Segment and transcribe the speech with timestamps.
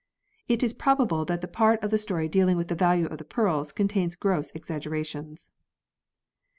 [0.47, 3.23] It is probable that the part of the story dealing with the value of the
[3.23, 5.51] pearls contains gross exaggerations